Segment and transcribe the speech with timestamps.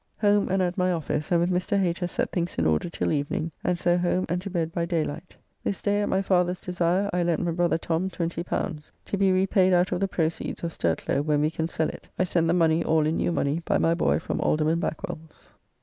[0.21, 1.79] Home and at my office, and with Mr.
[1.79, 5.35] Hater set things in order till evening, and so home and to bed by daylight.
[5.63, 9.73] This day at my father's desire I lent my brother Tom L20, to be repaid
[9.73, 12.09] out of the proceeds of Sturtlow when we can sell it.
[12.17, 15.51] I sent the money all in new money by my boy from Alderman Backwell's.